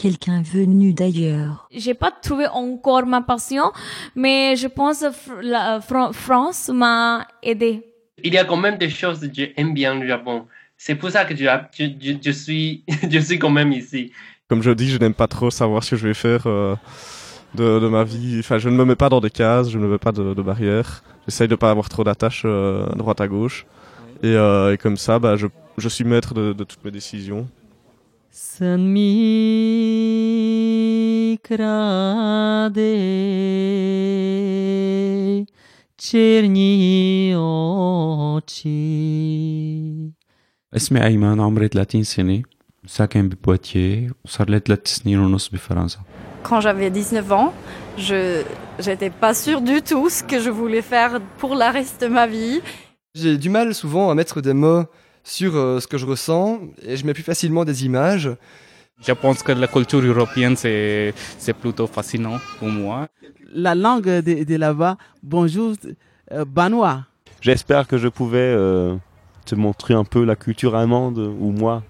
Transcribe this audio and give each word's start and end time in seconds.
quelqu'un 0.00 0.40
venu 0.42 0.94
d'ailleurs. 0.94 1.68
J'ai 1.70 1.92
pas 1.94 2.10
trouvé 2.10 2.46
encore 2.46 3.04
ma 3.04 3.20
passion, 3.20 3.70
mais 4.14 4.56
je 4.56 4.66
pense 4.66 5.00
que 5.00 5.42
la 5.42 5.80
France 6.12 6.70
m'a 6.72 7.26
aidé. 7.42 7.82
Il 8.24 8.32
y 8.32 8.38
a 8.38 8.44
quand 8.44 8.56
même 8.56 8.78
des 8.78 8.88
choses 8.88 9.20
que 9.20 9.28
j'aime 9.34 9.74
bien 9.74 9.94
le 9.94 10.06
Japon. 10.06 10.46
C'est 10.78 10.94
pour 10.94 11.10
ça 11.10 11.26
que 11.26 11.36
je, 11.36 11.44
je, 11.78 12.12
je, 12.22 12.30
suis, 12.30 12.84
je 13.10 13.18
suis 13.18 13.38
quand 13.38 13.50
même 13.50 13.72
ici. 13.72 14.12
Comme 14.48 14.62
je 14.62 14.70
dis, 14.70 14.88
je 14.88 14.98
n'aime 14.98 15.14
pas 15.14 15.28
trop 15.28 15.50
savoir 15.50 15.84
ce 15.84 15.90
que 15.90 15.96
je 15.96 16.08
vais 16.08 16.14
faire 16.14 16.46
euh, 16.46 16.74
de, 17.54 17.78
de, 17.78 17.88
ma 17.88 18.04
vie. 18.04 18.38
Enfin, 18.40 18.56
je 18.58 18.70
ne 18.70 18.76
me 18.76 18.84
mets 18.86 18.96
pas 18.96 19.10
dans 19.10 19.20
des 19.20 19.30
cases, 19.30 19.68
je 19.68 19.78
ne 19.78 19.84
me 19.84 19.92
mets 19.92 19.98
pas 19.98 20.12
de, 20.12 20.32
de 20.32 20.42
barrières. 20.42 21.02
J'essaye 21.26 21.48
de 21.48 21.56
pas 21.56 21.70
avoir 21.70 21.90
trop 21.90 22.04
d'attaches 22.04 22.42
euh, 22.46 22.86
droite 22.96 23.20
à 23.20 23.28
gauche. 23.28 23.66
Et, 24.22 24.28
euh, 24.28 24.72
et, 24.72 24.78
comme 24.78 24.96
ça, 24.96 25.18
bah, 25.18 25.36
je, 25.36 25.46
je 25.76 25.88
suis 25.90 26.04
maître 26.04 26.32
de, 26.32 26.54
de 26.54 26.64
toutes 26.64 26.84
mes 26.84 26.90
décisions 26.90 27.46
اسمي 40.75 41.03
أيمن 41.03 41.41
عمري 41.41 41.67
30 41.67 42.03
سنة 42.03 42.41
ساكن 42.87 43.29
ببواتيه 43.29 44.09
وصار 44.25 44.49
لي 44.49 44.59
ثلاث 44.59 44.87
سنين 44.87 45.19
ونص 45.19 45.49
بفرنسا 45.49 45.99
Quand 46.43 46.61
j'avais 46.61 46.91
19 46.91 47.31
ans, 47.31 47.53
je 47.97 48.43
n'étais 48.85 49.09
pas 49.09 49.33
sûre 49.33 49.61
du 49.61 49.81
tout 49.81 50.09
ce 50.11 50.21
que 50.23 50.39
je 50.39 50.51
voulais 50.51 50.83
faire 50.83 51.19
pour 51.39 51.55
le 51.55 51.71
reste 51.73 52.01
de 52.01 52.07
ma 52.07 52.27
vie. 52.27 52.61
J'ai 53.15 53.37
du 53.37 53.49
mal 53.49 53.73
souvent 53.73 54.11
à 54.11 54.13
mettre 54.15 54.41
des 54.41 54.53
mots 54.53 54.83
sur 55.23 55.55
euh, 55.55 55.79
ce 55.79 55.87
que 55.87 55.97
je 55.97 56.05
ressens 56.05 56.59
et 56.83 56.97
je 56.97 57.05
mets 57.07 57.15
plus 57.15 57.23
facilement 57.23 57.65
des 57.65 57.85
images. 57.85 58.29
Je 59.02 59.12
pense 59.12 59.42
que 59.42 59.52
la 59.52 59.66
culture 59.66 60.00
européenne, 60.00 60.56
c'est, 60.56 61.14
c'est 61.38 61.54
plutôt 61.54 61.86
fascinant 61.86 62.38
pour 62.58 62.68
moi. 62.68 63.08
La 63.54 63.74
langue 63.74 64.04
de, 64.04 64.44
de 64.44 64.56
là-bas, 64.56 64.96
bonjour, 65.22 65.72
euh, 66.32 66.44
banois. 66.44 67.04
J'espère 67.40 67.88
que 67.88 67.96
je 67.96 68.08
pouvais 68.08 68.38
euh, 68.54 68.96
te 69.46 69.54
montrer 69.54 69.94
un 69.94 70.04
peu 70.04 70.24
la 70.24 70.36
culture 70.36 70.76
allemande, 70.76 71.18
ou 71.18 71.50
moi, 71.50 71.82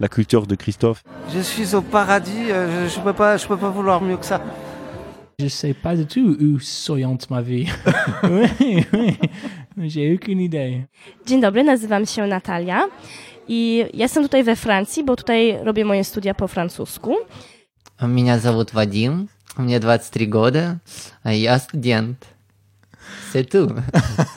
la 0.00 0.08
culture 0.08 0.46
de 0.46 0.56
Christophe. 0.56 1.04
Je 1.32 1.40
suis 1.40 1.74
au 1.76 1.82
paradis, 1.82 2.50
euh, 2.50 2.88
je 2.88 2.98
ne 2.98 3.04
peux, 3.04 3.12
pas, 3.12 3.36
je 3.36 3.46
peux 3.46 3.56
pas 3.56 3.70
vouloir 3.70 4.02
mieux 4.02 4.16
que 4.16 4.26
ça. 4.26 4.42
Je 5.38 5.44
ne 5.44 5.50
sais 5.50 5.74
pas 5.74 5.94
du 5.94 6.06
tout 6.06 6.36
où 6.40 6.58
s'oriente 6.58 7.30
ma 7.30 7.42
vie. 7.42 7.68
oui, 8.24 8.84
oui, 9.76 9.88
j'ai 9.88 10.14
aucune 10.14 10.40
idée. 10.40 10.86
Dzień 11.26 11.40
dobry, 11.40 11.64
nazywam 11.64 12.06
się 12.06 12.26
Natalia 12.26 12.88
i 13.47 13.85
jestem 13.93 14.23
tutaj 14.23 14.43
we 14.43 14.55
Francji, 14.55 15.03
bo 15.03 15.15
tutaj 15.15 15.57
robię 15.63 15.85
moje 15.85 16.03
studia 16.03 16.33
po 16.33 16.47
francusku. 16.47 17.15
Меня 18.01 18.39
зовут 18.39 18.73
Вадим, 18.73 19.27
мне 19.57 19.79
23 19.79 20.27
года, 20.27 20.79
я 21.25 21.59
студент. 21.59 22.17
C'est 23.31 23.49
tout. 23.49 23.69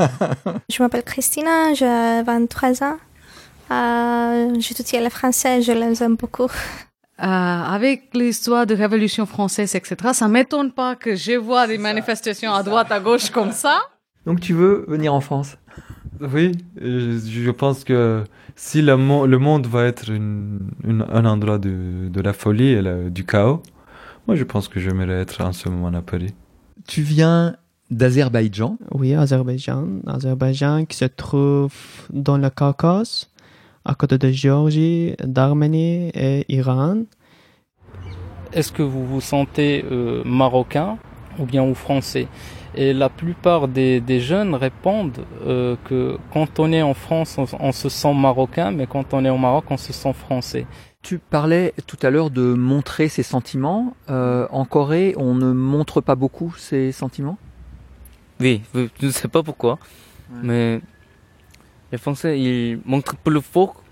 je 0.69 0.83
m'appelle 0.83 1.03
Christina, 1.03 1.75
j'ai 1.75 2.23
23 2.25 2.83
ans. 2.83 2.98
Euh, 3.70 4.55
J'étudie 4.61 4.98
le 4.98 5.09
français, 5.11 5.62
je 5.62 5.73
l'aime 5.73 6.17
beaucoup. 6.17 6.51
Euh, 7.23 7.25
avec 7.25 8.11
l'histoire 8.12 8.67
de 8.67 8.75
Révolution 8.75 9.25
française, 9.27 9.75
etc., 9.75 9.97
ça 10.12 10.29
m'étonne 10.29 10.73
pas 10.73 10.97
que 10.97 11.15
je 11.15 11.33
vois 11.33 11.67
des 11.67 11.79
manifestations 11.79 12.53
à 12.53 12.62
droite, 12.62 12.91
à 12.91 13.01
gauche 13.01 13.31
comme 13.31 13.53
ça. 13.53 13.81
Donc 14.27 14.41
tu 14.41 14.53
veux 14.53 14.84
venir 14.89 15.15
en 15.15 15.20
France 15.20 15.57
Oui, 16.22 16.52
je 16.75 17.52
pense 17.52 17.84
que 17.84 18.23
si 18.56 18.81
le, 18.81 18.98
mo 18.98 19.25
le 19.25 19.38
monde 19.38 19.67
va 19.67 19.86
être 19.86 20.09
une, 20.09 20.59
une, 20.84 21.06
un 21.09 21.26
endroit 21.26 21.58
de, 21.59 22.09
de 22.09 22.22
la 22.22 22.34
folie 22.34 22.70
et 22.70 22.81
la, 22.81 23.09
du 23.09 23.26
chaos, 23.26 23.64
moi 24.28 24.36
je 24.36 24.44
pense 24.44 24.67
que 24.67 24.80
j'aimerais 24.80 25.22
être 25.22 25.42
en 25.42 25.53
ce 25.53 25.70
moment 25.70 25.98
à 25.98 26.02
Paris. 26.02 26.34
Tu 26.88 27.02
viens 27.02 27.56
d'Azerbaïdjan? 27.89 28.78
Oui, 28.92 29.14
Azerbaïdjan. 29.14 30.02
Azerbaïdjan 30.08 30.86
qui 30.86 30.98
se 30.98 31.05
trouve 31.05 31.73
dans 32.11 32.38
le 32.38 32.49
Caucase, 32.49 33.30
à 33.86 33.95
côté 33.95 34.17
de 34.17 34.30
Géorgie, 34.30 35.15
d'Arménie 35.23 36.10
et 36.14 36.45
Iran. 36.49 37.04
Est-ce 38.52 38.71
que 38.71 38.83
vous 38.83 39.05
vous 39.05 39.21
sentez 39.21 39.86
euh, 39.89 40.21
marocain? 40.26 40.98
Ou 41.39 41.45
bien 41.45 41.64
ou 41.64 41.73
français 41.73 42.27
Et 42.76 42.94
la 42.94 43.10
plupart 43.10 43.67
des, 43.67 44.00
des 44.00 44.20
jeunes 44.20 44.55
répondent 44.55 45.26
euh, 45.45 45.76
que 45.86 46.17
quand 46.32 46.60
on 46.60 46.72
est 46.72 46.82
en 46.82 46.94
France, 46.94 47.38
on, 47.38 47.45
on, 47.60 47.72
se 47.72 47.89
sent 47.89 48.14
marocain, 48.14 48.72
mais 48.72 48.88
quand 48.88 49.14
on 49.14 49.26
est 49.26 49.30
au 49.30 49.38
Maroc, 49.38 49.66
on 49.70 49.77
se 49.77 49.94
sent 49.94 50.14
français. 50.14 50.66
Tu 51.02 51.17
parlais 51.17 51.73
tout 51.88 51.98
à 52.02 52.10
l'heure 52.10 52.30
de 52.30 52.54
montrer 52.54 53.08
ses 53.08 53.23
sentiments. 53.23 53.94
Euh, 54.10 54.48
en 54.52 54.66
Corée, 54.66 55.16
on 55.17 55.33
ne 55.33 55.54
montre 55.54 56.02
pas 56.02 56.16
beaucoup 56.16 56.54
ses 56.58 56.92
sentiments? 56.92 57.38
Oui, 58.42 58.61
je 58.73 58.88
ne 59.02 59.11
sais 59.11 59.27
pas 59.27 59.44
pourquoi, 59.44 59.80
ouais. 60.32 60.39
mais 60.44 60.82
les 61.92 61.98
Français, 61.98 62.39
ils 62.39 62.80
montrent 62.86 63.16
plus 63.17 63.42
fort 63.42 63.83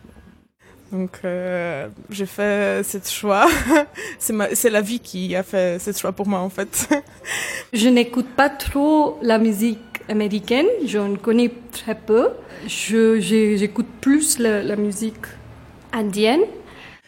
donc 0.91 1.19
euh, 1.25 1.87
j'ai 2.09 2.25
fait 2.25 2.83
ce 2.83 2.97
choix. 3.09 3.47
c'est 4.19 4.69
la 4.69 4.81
vie 4.81 4.99
qui 4.99 5.35
a 5.35 5.43
fait 5.43 5.79
ce 5.79 5.91
choix 5.91 6.11
pour 6.11 6.27
moi 6.27 6.39
en 6.39 6.49
fait. 6.49 6.89
je 7.73 7.89
n'écoute 7.89 8.27
pas 8.35 8.49
trop 8.49 9.19
la 9.21 9.37
musique 9.37 9.79
américaine, 10.09 10.67
je 10.85 10.99
ne 10.99 11.17
connais 11.17 11.51
très 11.71 11.95
peu. 11.95 12.29
J'écoute 12.67 13.87
plus 14.01 14.39
la, 14.39 14.63
la, 14.63 14.75
musique 14.75 15.25
indienne. 15.91 16.41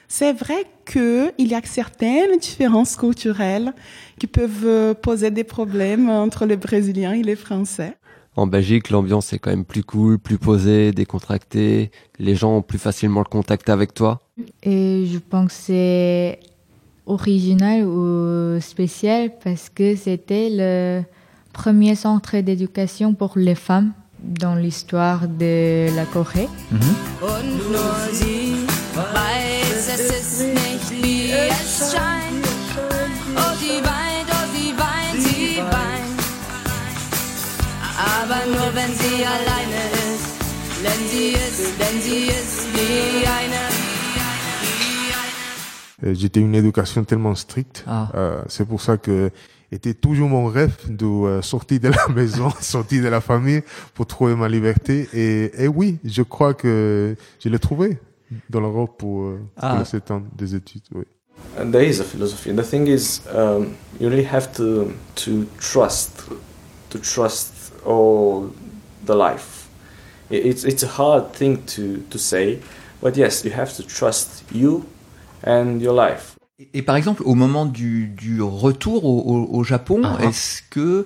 C'est 0.07 0.33
vrai 0.33 0.65
qu'il 0.85 1.31
y 1.37 1.53
a 1.53 1.61
certaines 1.63 2.37
différences 2.37 2.95
culturelles 2.95 3.73
qui 4.19 4.27
peuvent 4.27 4.95
poser 4.95 5.31
des 5.31 5.43
problèmes 5.43 6.09
entre 6.09 6.45
les 6.45 6.57
Brésiliens 6.57 7.13
et 7.13 7.23
les 7.23 7.35
Français. 7.35 7.98
En 8.39 8.47
Belgique, 8.47 8.89
l'ambiance 8.89 9.33
est 9.33 9.39
quand 9.39 9.49
même 9.49 9.65
plus 9.65 9.83
cool, 9.83 10.17
plus 10.17 10.37
posée, 10.37 10.93
décontractée. 10.93 11.91
Les 12.19 12.35
gens 12.35 12.55
ont 12.55 12.61
plus 12.61 12.77
facilement 12.79 13.19
le 13.19 13.25
contact 13.25 13.67
avec 13.67 13.93
toi. 13.93 14.21
Et 14.63 15.07
je 15.11 15.17
pense 15.17 15.47
que 15.47 15.53
c'est 15.65 16.39
original 17.05 17.85
ou 17.85 18.61
spécial 18.61 19.33
parce 19.43 19.67
que 19.67 19.97
c'était 19.97 20.47
le 20.49 21.03
premier 21.51 21.95
centre 21.95 22.37
d'éducation 22.37 23.13
pour 23.13 23.33
les 23.35 23.55
femmes 23.55 23.91
dans 24.23 24.55
l'histoire 24.55 25.27
de 25.27 25.93
la 25.93 26.05
Corée. 26.05 26.47
Mm 26.71 26.77
nur 31.81 32.08
wenn 38.73 38.93
sie 38.95 39.25
alleine 39.25 39.81
ist. 40.13 40.39
Denn 40.83 41.01
sie 41.11 41.31
ist, 41.33 41.79
denn 41.79 42.01
sie 42.01 42.27
ist 42.27 42.67
die 42.73 43.27
eine. 43.27 43.69
J'étais 46.15 46.39
une 46.39 46.55
éducation 46.55 47.03
tellement 47.03 47.35
stricte, 47.35 47.83
ah. 47.85 48.07
euh, 48.15 48.41
c'est 48.47 48.65
pour 48.65 48.81
ça 48.81 48.97
que 48.97 49.31
était 49.71 49.93
toujours 49.93 50.29
mon 50.29 50.47
rêve 50.47 50.75
de 50.87 51.05
euh, 51.05 51.41
sortir 51.41 51.79
de 51.79 51.89
la 51.89 52.07
maison, 52.15 52.49
sortir 52.61 53.03
de 53.03 53.09
la 53.09 53.21
famille 53.21 53.61
pour 53.93 54.05
trouver 54.07 54.35
ma 54.35 54.47
liberté. 54.47 55.07
Et, 55.13 55.51
et 55.63 55.67
oui, 55.67 55.99
je 56.03 56.21
crois 56.21 56.53
que 56.53 57.15
je 57.39 57.49
l'ai 57.49 57.59
trouvé 57.59 57.99
dans 58.49 58.61
l'Europe 58.61 58.97
pour, 58.97 59.25
euh, 59.25 59.39
ah. 59.57 59.75
pour 59.75 59.85
7 59.85 60.11
ans 60.11 60.23
des 60.37 60.55
études. 60.55 60.83
Oui. 60.93 61.03
And 61.57 61.71
there 61.71 61.83
is 61.83 61.99
a 61.99 62.03
philosophy. 62.03 62.53
The 62.53 62.63
thing 62.63 62.87
is, 62.87 63.21
um, 63.33 63.75
you 63.99 64.09
really 64.09 64.25
have 64.25 64.51
to 64.53 64.91
to 65.15 65.45
trust, 65.57 66.23
to 66.89 66.99
trust 66.99 67.58
all 67.89 68.51
the 69.05 69.15
life. 69.15 69.67
It's 70.31 70.63
it's 70.63 70.83
a 70.83 70.87
hard 70.99 71.33
thing 71.33 71.57
to 71.75 72.03
to 72.11 72.17
say, 72.19 72.59
but 73.01 73.17
yes, 73.17 73.43
you 73.43 73.51
have 73.51 73.73
to 73.75 73.83
trust 73.83 74.43
you 74.53 74.85
and 75.43 75.79
your 75.81 75.93
life. 75.95 76.35
Et, 76.73 76.81
par 76.81 76.97
exemple, 76.97 77.23
au 77.25 77.35
moment 77.35 77.65
du, 77.65 78.07
du 78.07 78.41
retour 78.41 79.05
au, 79.05 79.19
au, 79.21 79.57
au 79.59 79.63
Japon, 79.63 80.01
Ah, 80.03 80.17
ah. 80.19 80.25
est-ce 80.25 80.61
que 80.69 81.05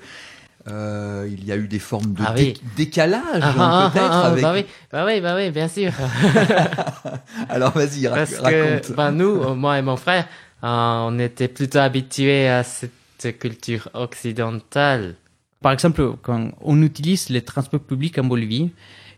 euh, 0.67 1.27
il 1.31 1.45
y 1.45 1.51
a 1.51 1.57
eu 1.57 1.67
des 1.67 1.77
formes 1.79 2.13
de 2.13 2.23
Ah 2.25 2.33
dé- 2.33 2.55
oui. 2.57 2.61
décalage 2.75 3.43
Ah, 3.43 3.53
ah, 3.85 3.91
peut-être 3.93 4.09
ah, 4.11 4.25
avec... 4.29 4.41
bah 4.43 4.53
oui, 4.55 4.65
bah 4.91 5.05
oui, 5.05 5.21
bah 5.21 5.35
oui, 5.37 5.51
bien 5.51 5.67
sûr. 5.67 5.91
Alors 7.49 7.71
vas-y, 7.71 8.07
ra- 8.07 8.15
Parce 8.15 8.33
raconte. 8.39 8.87
que 8.87 8.93
bah, 8.93 9.11
nous, 9.11 9.41
euh, 9.43 9.53
moi 9.55 9.77
et 9.77 9.81
mon 9.81 9.95
frère, 9.97 10.25
euh, 10.63 10.67
on 11.07 11.19
était 11.19 11.47
plutôt 11.47 11.79
habitués 11.79 12.47
à 12.49 12.63
cette 12.63 13.37
culture 13.39 13.89
occidentale. 13.93 15.15
Par 15.63 15.71
exemple, 15.71 16.13
quand 16.21 16.51
on 16.61 16.81
utilise 16.83 17.29
les 17.29 17.41
transports 17.41 17.79
publics 17.79 18.17
en 18.19 18.25
Bolivie 18.25 18.69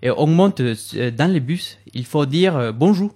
et 0.04 0.12
on 0.12 0.28
monte 0.28 0.62
euh, 0.62 1.12
dans 1.12 1.30
les 1.32 1.40
bus, 1.40 1.78
il 1.94 2.06
faut 2.06 2.26
dire 2.26 2.56
euh, 2.56 2.72
bonjour. 2.72 3.12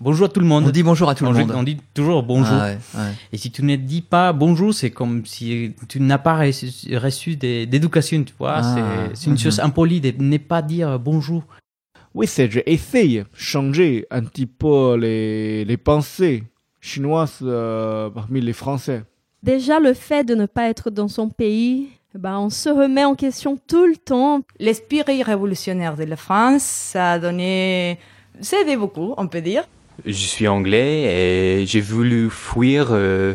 Bonjour 0.00 0.26
à 0.26 0.28
tout 0.28 0.40
le 0.40 0.46
monde. 0.46 0.64
On 0.66 0.70
dit 0.70 0.82
bonjour 0.82 1.08
à 1.08 1.14
tout 1.14 1.24
le 1.24 1.30
On- 1.30 1.34
monde. 1.34 1.52
On 1.54 1.62
dit 1.64 1.78
toujours 1.92 2.22
bonjour. 2.22 2.56
Ah 2.56 2.66
ouais, 2.70 2.78
ouais. 2.96 3.12
Et 3.32 3.36
si 3.38 3.50
tu 3.50 3.62
ne 3.64 3.76
dis 3.76 4.02
pas 4.02 4.32
bonjour, 4.32 4.72
c'est 4.72 4.90
comme 4.90 5.26
si 5.26 5.72
tu 5.88 6.00
n'as 6.00 6.18
pas 6.18 6.36
reçu, 6.38 7.36
d'éducation, 7.36 8.22
tu 8.24 8.34
vois. 8.38 8.56
Ah, 8.58 9.08
c'est- 9.14 9.26
une 9.26 9.32
mhm. 9.32 9.38
chose 9.38 9.60
impolie 9.60 10.00
de 10.00 10.12
ne 10.22 10.38
pas 10.38 10.62
dire 10.62 10.98
bonjour. 10.98 11.42
Oui, 12.14 12.26
c'est 12.28 12.48
j'essaye 12.50 13.18
de 13.18 13.24
changer 13.34 14.06
un 14.10 14.22
petit 14.22 14.46
peu 14.46 14.96
les, 14.96 15.64
les 15.64 15.76
pensées. 15.76 16.44
chinoise 16.80 17.38
euh, 17.42 18.10
parmi 18.10 18.40
les 18.42 18.52
Français. 18.52 19.02
Déjà, 19.42 19.80
le 19.80 19.94
fait 19.94 20.22
de 20.22 20.34
ne 20.34 20.44
pas 20.46 20.68
être 20.68 20.90
dans 20.90 21.08
son 21.08 21.28
pays, 21.30 21.88
ben, 22.18 22.38
on 22.38 22.50
se 22.50 22.68
remet 22.68 23.04
en 23.04 23.14
question 23.14 23.58
tout 23.66 23.86
le 23.86 23.96
temps. 23.96 24.42
L'esprit 24.60 25.02
révolutionnaire 25.02 25.96
de 25.96 26.04
la 26.04 26.16
France, 26.16 26.62
ça 26.62 27.12
a 27.12 27.18
donné, 27.18 27.98
ça 28.40 28.56
a 28.56 28.60
aidé 28.60 28.76
beaucoup, 28.76 29.14
on 29.16 29.26
peut 29.26 29.40
dire. 29.40 29.64
Je 30.06 30.12
suis 30.12 30.46
anglais 30.46 31.60
et 31.60 31.66
j'ai 31.66 31.80
voulu 31.80 32.30
fuir 32.30 32.88
euh, 32.90 33.34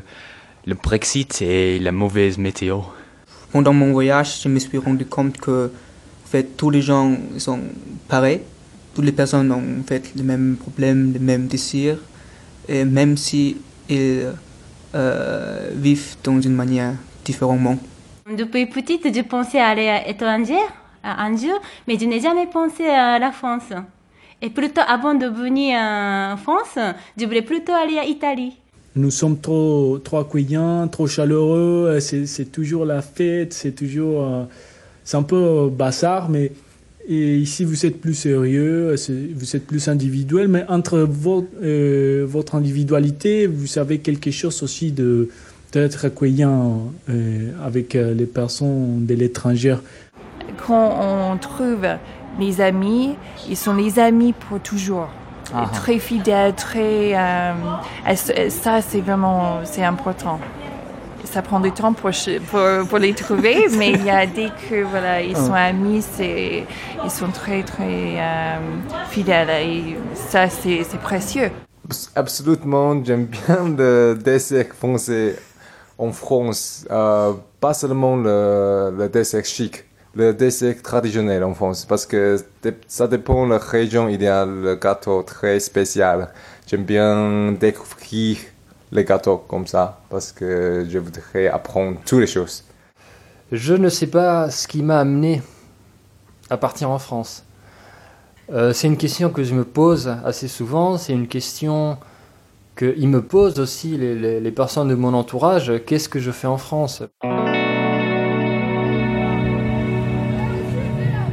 le 0.65 0.75
Brexit 0.75 1.41
et 1.41 1.79
la 1.79 1.91
mauvaise 1.91 2.37
météo. 2.37 2.79
Pendant 3.51 3.73
mon 3.73 3.91
voyage, 3.91 4.41
je 4.43 4.47
me 4.47 4.59
suis 4.59 4.77
rendu 4.77 5.05
compte 5.05 5.37
que 5.37 5.71
en 6.25 6.27
fait, 6.27 6.55
tous 6.55 6.69
les 6.69 6.81
gens 6.81 7.17
sont 7.37 7.59
pareils. 8.07 8.41
Toutes 8.93 9.05
les 9.05 9.11
personnes 9.11 9.51
ont 9.51 9.81
en 9.81 9.83
fait, 9.83 10.11
les 10.15 10.23
mêmes 10.23 10.57
problèmes, 10.57 11.11
les 11.11 11.19
mêmes 11.19 11.47
désirs. 11.47 11.97
Et 12.67 12.85
même 12.85 13.17
si 13.17 13.57
ils 13.89 14.27
euh, 14.95 15.69
vivent 15.73 16.15
dans 16.23 16.39
une 16.39 16.55
manière 16.55 16.93
différemment. 17.25 17.77
Depuis 18.37 18.67
petite, 18.67 19.07
je 19.11 19.21
pensais 19.21 19.59
aller 19.59 19.87
à 19.87 20.05
l'étranger, 20.05 20.59
un 21.03 21.35
jour, 21.35 21.59
mais 21.87 21.97
je 21.97 22.05
n'ai 22.05 22.19
jamais 22.19 22.45
pensé 22.45 22.85
à 22.85 23.17
la 23.17 23.31
France. 23.31 23.71
Et 24.39 24.51
plutôt, 24.51 24.81
avant 24.87 25.15
de 25.15 25.25
venir 25.25 25.75
en 25.79 26.37
France, 26.37 26.77
je 27.17 27.25
voulais 27.25 27.41
plutôt 27.41 27.71
aller 27.73 27.97
à 27.97 28.05
Italie. 28.05 28.53
Nous 28.95 29.09
sommes 29.09 29.39
trop, 29.39 29.97
trop 30.03 30.19
accueillants, 30.19 30.87
trop 30.89 31.07
chaleureux, 31.07 31.99
c'est 31.99 32.51
toujours 32.51 32.85
la 32.85 33.01
fête, 33.01 33.53
c'est 33.53 33.71
toujours... 33.71 34.23
euh, 34.23 34.43
c'est 35.03 35.17
un 35.17 35.23
peu 35.23 35.69
bazar, 35.69 36.29
mais 36.29 36.51
ici 37.07 37.65
vous 37.65 37.83
êtes 37.87 37.99
plus 37.99 38.13
sérieux, 38.13 38.93
vous 39.33 39.55
êtes 39.55 39.65
plus 39.65 39.87
individuel, 39.87 40.49
mais 40.49 40.65
entre 40.69 40.99
votre, 40.99 41.47
euh, 41.63 42.25
votre 42.27 42.53
individualité, 42.53 43.47
vous 43.47 43.79
avez 43.79 43.97
quelque 43.97 44.29
chose 44.29 44.61
aussi 44.61 44.91
de 44.91 45.29
d'être 45.71 46.05
accueillant 46.05 46.91
euh, 47.09 47.51
avec 47.65 47.95
euh, 47.95 48.13
les 48.13 48.25
personnes 48.25 49.05
de 49.05 49.13
l'étranger. 49.15 49.75
Quand 50.65 50.97
on 51.01 51.37
trouve 51.37 51.85
les 52.39 52.61
amis, 52.61 53.15
ils 53.49 53.57
sont 53.57 53.73
les 53.75 53.99
amis 53.99 54.33
pour 54.33 54.59
toujours. 54.59 55.09
Ah. 55.53 55.69
Très 55.73 55.97
fidèles, 55.99 56.53
très... 56.53 57.15
euh, 57.15 57.53
ça, 58.49 58.81
c'est 58.81 59.01
vraiment 59.01 59.59
c'est 59.63 59.83
important. 59.83 60.39
Ça 61.25 61.41
prend 61.43 61.59
du 61.59 61.71
temps 61.71 61.93
pour, 61.93 62.09
pour, 62.49 62.87
pour 62.87 62.97
les 62.97 63.13
trouver, 63.13 63.67
mais 63.77 63.91
il 63.91 64.03
y 64.03 64.09
a 64.09 64.25
dès 64.25 64.49
que 64.69 64.83
voilà, 64.83 65.21
ils 65.21 65.35
sont 65.35 65.53
Ah. 65.53 65.65
amis, 65.65 66.03
c'est, 66.15 66.65
ils 67.03 67.11
sont 67.11 67.29
très 67.29 67.61
très 67.63 68.17
euh, 68.17 68.57
fidèles 69.09 69.49
et 69.49 69.97
ça 70.15 70.49
c'est, 70.49 70.83
c'est 70.89 70.99
précieux. 70.99 71.51
Absolument, 72.15 73.03
j'aime 73.03 73.25
bien 73.25 73.75
le 73.77 74.15
dessert 74.23 74.67
français 74.77 75.35
en 75.99 76.11
France. 76.11 76.87
Euh, 76.89 77.33
pas 77.59 77.73
seulement 77.75 78.15
le, 78.15 79.07
dessert 79.11 79.45
chic, 79.45 79.83
le 80.15 80.33
dessert 80.33 80.81
traditionnel 80.81 81.43
en 81.43 81.53
France, 81.53 81.85
parce 81.85 82.05
que 82.05 82.37
ça 82.87 83.07
dépend 83.07 83.45
de 83.45 83.51
la 83.51 83.59
région 83.59 84.07
idéale, 84.07 84.49
le 84.49 84.75
gâteau 84.75 85.21
très 85.21 85.59
spécial. 85.59 86.29
J'aime 86.65 86.83
bien 86.83 87.51
découvrir 87.51 88.37
les 88.91 89.03
gâteaux 89.03 89.37
comme 89.47 89.67
ça, 89.67 89.99
parce 90.09 90.31
que 90.31 90.87
je 90.89 90.97
voudrais 90.97 91.47
apprendre 91.47 91.97
toutes 92.05 92.21
les 92.21 92.27
choses. 92.27 92.63
Je 93.51 93.73
ne 93.73 93.89
sais 93.89 94.07
pas 94.07 94.49
ce 94.49 94.67
qui 94.67 94.81
m'a 94.81 94.99
amené 94.99 95.41
à 96.49 96.57
partir 96.57 96.89
en 96.89 96.97
France. 96.99 97.43
Euh, 98.51 98.73
c'est 98.73 98.87
une 98.87 98.97
question 98.97 99.29
que 99.29 99.43
je 99.43 99.53
me 99.53 99.63
pose 99.63 100.07
assez 100.25 100.47
souvent, 100.47 100.97
c'est 100.97 101.13
une 101.13 101.27
question 101.27 101.97
qu'ils 102.79 103.09
me 103.09 103.21
posent 103.21 103.59
aussi 103.59 103.97
les, 103.97 104.15
les- 104.15 104.39
les 104.39 104.51
personnes 104.51 104.87
de 104.87 104.95
mon 104.95 105.13
entourage, 105.13 105.71
qu'est-ce 105.85 106.07
que 106.09 106.19
je 106.19 106.31
fais 106.31 106.47
en 106.47 106.57
France? 106.57 107.03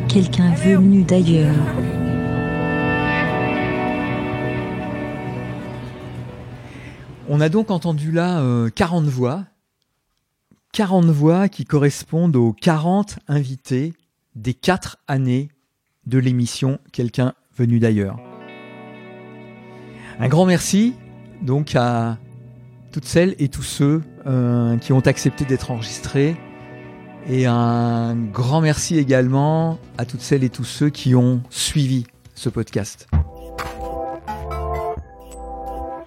Quelqu'un 0.09 0.53
venu 0.55 1.03
d'ailleurs. 1.03 1.55
On 7.29 7.41
a 7.41 7.49
donc 7.49 7.71
entendu 7.71 8.13
là 8.13 8.41
euh, 8.41 8.71
40 8.71 9.05
voix. 9.07 9.45
40 10.73 11.07
voix 11.07 11.49
qui 11.49 11.65
correspondent 11.65 12.37
aux 12.37 12.53
40 12.53 13.19
invités 13.29 13.95
des 14.35 14.55
4 14.55 14.99
années 15.09 15.49
de 16.07 16.19
l'émission 16.19 16.79
Quelqu'un 16.93 17.35
venu 17.57 17.79
d'ailleurs. 17.81 18.19
Un 20.21 20.29
grand 20.29 20.47
merci 20.47 20.95
donc 21.43 21.75
à 21.75 22.19
toutes 22.93 23.05
celles 23.05 23.35
et 23.39 23.49
tous 23.49 23.63
ceux 23.63 24.03
euh, 24.27 24.79
qui 24.79 24.93
ont 24.93 25.01
accepté 25.01 25.45
d'être 25.45 25.71
enregistrés. 25.71 26.37
Et 27.29 27.47
un 27.47 28.15
grand 28.15 28.61
merci 28.61 28.97
également 28.99 29.79
à 29.99 30.05
toutes 30.05 30.21
celles 30.21 30.45
et 30.45 30.51
tous 30.51 30.65
ceux 30.65 30.91
qui 30.91 31.15
ont 31.15 31.43
suivi 31.51 32.07
ce 32.35 32.49
podcast. 32.49 33.09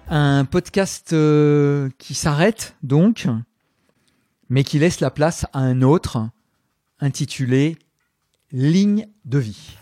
Un 0.08 0.44
podcast 0.44 1.12
euh, 1.12 1.90
qui 1.98 2.14
s'arrête 2.14 2.74
donc, 2.82 3.28
mais 4.48 4.64
qui 4.64 4.78
laisse 4.78 5.00
la 5.00 5.10
place 5.10 5.46
à 5.52 5.60
un 5.60 5.82
autre 5.82 6.28
intitulé 6.98 7.76
Ligne 8.52 9.06
de 9.24 9.38
vie. 9.38 9.76